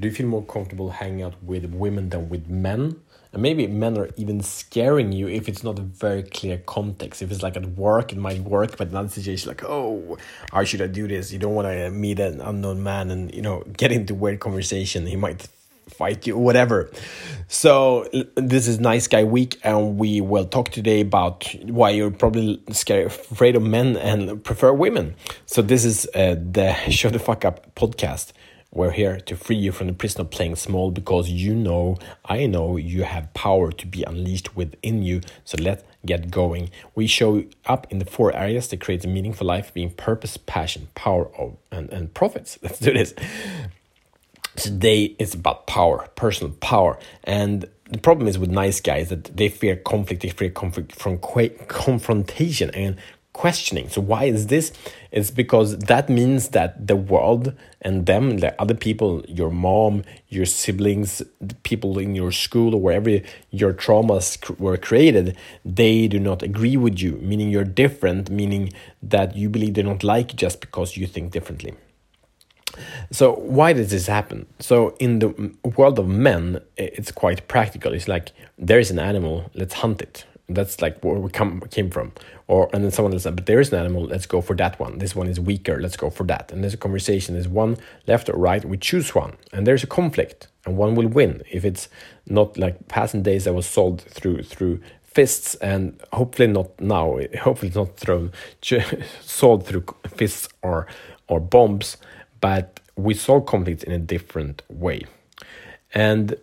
[0.00, 3.02] Do you feel more comfortable hanging out with women than with men?
[3.34, 7.20] And maybe men are even scaring you if it's not a very clear context.
[7.20, 10.16] If it's like at work, it might work, but another situation, like, oh,
[10.52, 11.32] how should I do this?
[11.32, 15.04] You don't want to meet an unknown man and, you know, get into weird conversation.
[15.06, 15.46] He might
[15.90, 16.90] fight you, whatever.
[17.48, 22.62] So this is Nice Guy Week, and we will talk today about why you're probably
[22.70, 25.14] scared, afraid of men and prefer women.
[25.44, 28.32] So this is uh, the Show the Fuck Up podcast.
[28.72, 32.46] We're here to free you from the prison of playing small because you know, I
[32.46, 35.22] know, you have power to be unleashed within you.
[35.44, 36.70] So let's get going.
[36.94, 40.88] We show up in the four areas that create a meaningful life being purpose, passion,
[40.94, 42.58] power, of, and, and profits.
[42.62, 43.12] Let's do this.
[44.54, 46.98] Today is about power, personal power.
[47.24, 51.18] And the problem is with nice guys that they fear conflict, they fear conflict from
[51.18, 52.96] confrontation and
[53.32, 53.88] questioning.
[53.88, 54.72] So why is this?
[55.12, 60.46] It's because that means that the world and them, the other people, your mom, your
[60.46, 61.22] siblings,
[61.62, 67.00] people in your school or wherever your traumas were created, they do not agree with
[67.00, 71.32] you, meaning you're different, meaning that you believe they don't like just because you think
[71.32, 71.74] differently.
[73.10, 74.46] So why does this happen?
[74.60, 77.92] So in the world of men, it's quite practical.
[77.92, 80.24] It's like there is an animal, let's hunt it.
[80.54, 82.12] That's like where we come came from.
[82.46, 84.78] Or and then someone else said, but there is an animal, let's go for that
[84.80, 84.98] one.
[84.98, 86.50] This one is weaker, let's go for that.
[86.50, 87.76] And there's a conversation, there's one
[88.06, 89.34] left or right, we choose one.
[89.52, 91.88] And there's a conflict, and one will win if it's
[92.26, 97.72] not like passing days that was solved through through fists and hopefully not now hopefully
[97.74, 98.30] not thrown
[99.20, 100.86] solved through fists or
[101.26, 101.96] or bombs
[102.40, 105.02] but we solve conflicts in a different way
[105.92, 106.36] and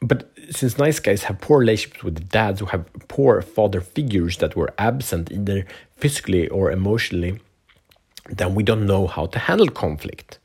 [0.00, 4.56] but since nice guys have poor relationships with dads who have poor father figures that
[4.56, 7.38] were absent either physically or emotionally,
[8.28, 10.38] then we don't know how to handle conflict.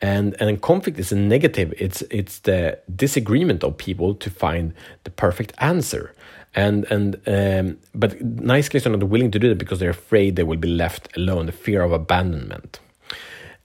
[0.00, 1.72] And and conflict is a negative.
[1.78, 4.74] It's it's the disagreement of people to find
[5.04, 6.14] the perfect answer.
[6.54, 10.36] And and um, but nice guys are not willing to do that because they're afraid
[10.36, 11.46] they will be left alone.
[11.46, 12.80] The fear of abandonment.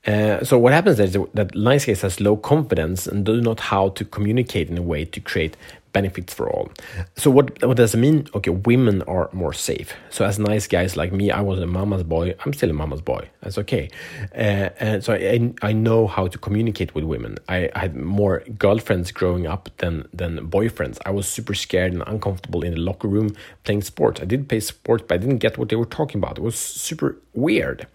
[0.08, 3.90] Uh, so what happens is that nice guys has low confidence and do not how
[3.90, 5.58] to communicate in a way to create
[5.92, 6.70] benefits for all.
[7.16, 8.28] So what what does it mean?
[8.36, 9.94] Okay, women are more safe.
[10.10, 12.36] So as nice guys like me, I was a mama's boy.
[12.46, 13.30] I'm still a mama's boy.
[13.42, 13.90] That's okay.
[14.34, 17.38] Uh, and so I I know how to communicate with women.
[17.48, 21.00] I, I had more girlfriends growing up than than boyfriends.
[21.06, 24.22] I was super scared and uncomfortable in the locker room playing sports.
[24.22, 26.38] I did play sports, but I didn't get what they were talking about.
[26.38, 27.88] It was super weird.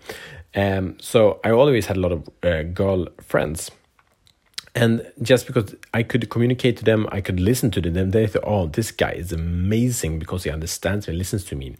[0.54, 3.70] Um, so I always had a lot of uh, girl friends.
[4.76, 8.42] And just because I could communicate to them, I could listen to them, they thought,
[8.44, 11.76] oh, this guy is amazing because he understands me, listens to me.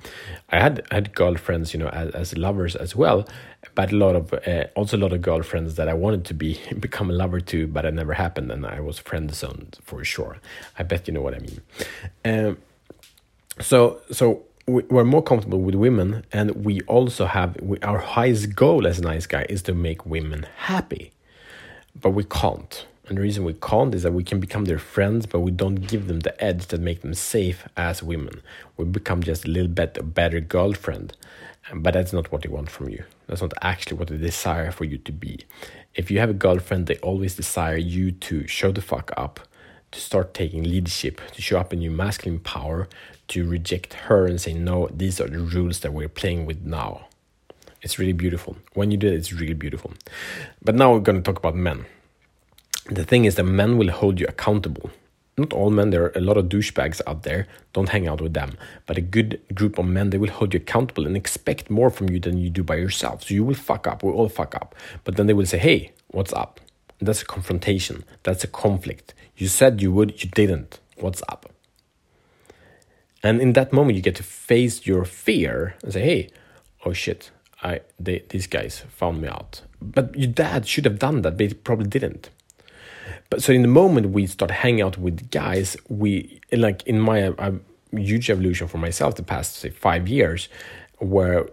[0.51, 3.27] I had had girlfriends, you know, as, as lovers as well,
[3.75, 6.61] but a lot of uh, also a lot of girlfriends that I wanted to be
[6.79, 10.39] become a lover to, but it never happened, and I was friend zoned for sure.
[10.79, 11.61] I bet you know what I mean.
[12.25, 12.59] Um,
[13.61, 18.99] so so we're more comfortable with women and we also have our highest goal as
[18.99, 21.13] a nice guy is to make women happy.
[22.01, 22.87] But we can't.
[23.07, 25.87] And the reason we can't is that we can become their friends but we don't
[25.87, 28.41] give them the edge that make them safe as women.
[28.79, 31.15] We become just a little bit a better girlfriend.
[31.75, 33.05] But that's not what they want from you.
[33.27, 35.41] That's not actually what they desire for you to be.
[35.95, 39.41] If you have a girlfriend they always desire you to show the fuck up
[39.95, 42.89] to start taking leadership, to show up in your masculine power,
[43.29, 47.07] to reject her and say, no, these are the rules that we're playing with now.
[47.83, 48.57] It's really beautiful.
[48.75, 49.93] When you do it, it's really beautiful.
[50.63, 51.85] But now we're going to talk about men.
[52.87, 54.91] The thing is that men will hold you accountable.
[55.37, 57.49] Not all men, there are a lot of douchebags out there.
[57.73, 58.57] Don't hang out with them.
[58.87, 62.09] But a good group of men, they will hold you accountable and expect more from
[62.09, 63.25] you than you do by yourself.
[63.25, 64.03] So you will fuck up.
[64.03, 64.75] We'll all fuck up.
[65.03, 66.61] But then they will say, hey, what's up?
[67.01, 68.05] That's a confrontation.
[68.23, 69.13] That's a conflict.
[69.37, 70.79] You said you would, you didn't.
[70.97, 71.51] What's up?
[73.25, 76.31] And in that moment, you get to face your fear and say, hey,
[76.85, 77.31] oh shit,
[77.63, 79.63] I they, these guys found me out.
[79.81, 82.29] But your dad should have done that, but he probably didn't.
[83.31, 87.29] But so in the moment we start hanging out with guys, we like in my
[87.29, 87.53] uh,
[87.93, 90.51] huge evolution for myself the past say five years,
[90.99, 91.49] where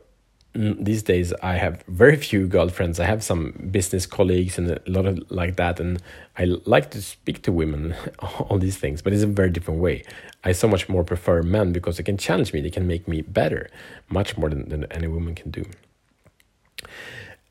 [0.53, 3.00] these days I have very few girlfriends.
[3.00, 6.01] I have some business colleagues and a lot of like that, and
[6.38, 10.03] I like to speak to women, all these things, but it's a very different way.
[10.44, 13.21] I so much more prefer men because they can challenge me, they can make me
[13.21, 13.69] better,
[14.09, 15.65] much more than, than any woman can do.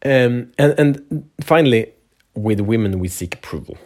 [0.05, 1.93] Um, and and finally,
[2.35, 3.79] with women we seek approval.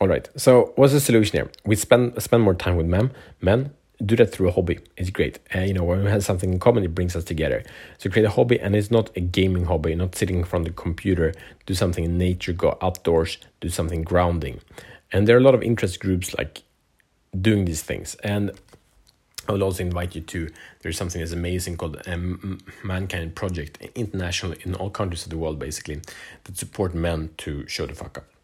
[0.00, 0.28] All right.
[0.36, 1.50] So what's the solution here?
[1.64, 3.72] We spend spend more time with men, men,
[4.04, 4.78] do that through a hobby.
[4.96, 5.38] It's great.
[5.54, 7.62] Uh, you know, when we have something in common, it brings us together.
[7.98, 9.94] So create a hobby, and it's not a gaming hobby.
[9.94, 11.32] Not sitting in front of the computer.
[11.64, 12.52] Do something in nature.
[12.52, 13.38] Go outdoors.
[13.60, 14.60] Do something grounding.
[15.12, 16.62] And there are a lot of interest groups like
[17.40, 18.16] doing these things.
[18.16, 18.50] And
[19.48, 20.50] I will also invite you to.
[20.80, 25.58] There's something that's amazing called um, Mankind Project, international in all countries of the world,
[25.58, 26.00] basically,
[26.44, 28.35] that support men to show the fuck up.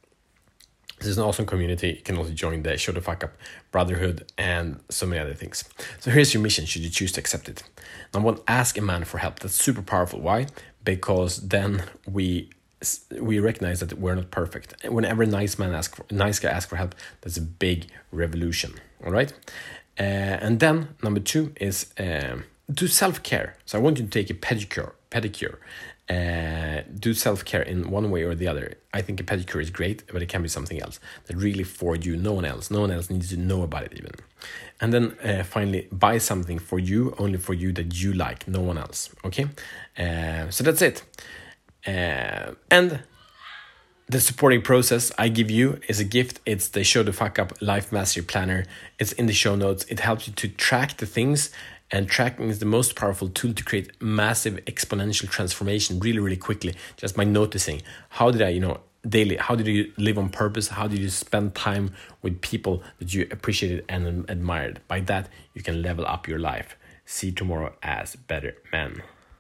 [0.99, 1.89] This is an awesome community.
[1.89, 3.33] You can also join the Show the Fuck Up
[3.71, 5.65] Brotherhood and so many other things.
[6.01, 7.63] So here's your mission should you choose to accept it.
[8.15, 9.41] Number one, ask a man for help.
[9.41, 10.21] That's super powerful.
[10.21, 10.47] Why?
[10.85, 12.51] Because then we
[13.21, 14.75] we recognize that we're not perfect.
[14.89, 18.75] Whenever a nice man asks for, nice guy asks for help, that's a big revolution.
[19.05, 19.33] All right.
[19.99, 22.39] Uh, and then number two is uh,
[22.73, 23.57] do self care.
[23.67, 24.93] So I want you to take a pedicure.
[25.11, 25.57] Pedicure
[26.09, 28.75] uh, do self care in one way or the other.
[28.93, 31.97] I think a pedicure is great, but it can be something else that really for
[31.97, 32.71] you, no one else.
[32.71, 34.13] No one else needs to know about it even.
[34.81, 38.61] And then uh, finally, buy something for you, only for you that you like, no
[38.61, 39.11] one else.
[39.25, 39.47] Okay,
[39.97, 41.03] uh, so that's it.
[41.87, 43.03] Uh, and
[44.09, 46.41] the supporting process I give you is a gift.
[46.45, 48.67] It's the Show the Fuck Up Life Mastery Planner.
[48.99, 49.85] It's in the show notes.
[49.89, 51.51] It helps you to track the things
[51.93, 56.75] and tracking is the most powerful tool to create massive exponential transformation really, really quickly,
[56.97, 60.69] just by noticing how did I, you know, daily, how did you live on purpose?
[60.69, 61.93] How did you spend time
[62.23, 64.81] with people that you appreciated and admired?
[64.89, 66.77] By that, you can level up your life.
[67.05, 69.03] See tomorrow as better men.